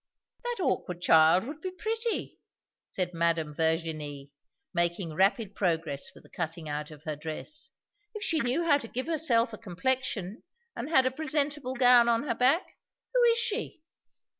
[0.43, 2.39] "That awkward child would be pretty,"
[2.89, 4.31] said Mademoiselle Virginie,
[4.73, 7.69] making rapid progress with the cutting out of her dress,
[8.15, 10.41] "if she knew how to give herself a complexion,
[10.75, 12.65] and had a presentable gown on her back.
[13.13, 13.83] Who is she?"